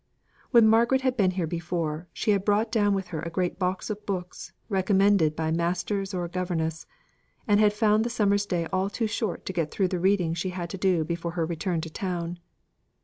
[0.49, 3.87] When Margaret had been here before, she had brought down with her a great box
[3.91, 6.87] of books, recommended by masters or governess,
[7.47, 10.49] and had found the summer's day all too short to get through the reading she
[10.49, 12.39] had to do before her return to town.